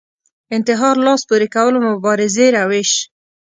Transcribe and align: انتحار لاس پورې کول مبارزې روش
انتحار 0.55 0.95
لاس 1.05 1.21
پورې 1.29 1.47
کول 1.55 1.75
مبارزې 1.87 2.47
روش 2.57 2.91